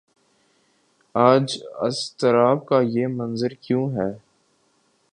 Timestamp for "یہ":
2.83-3.07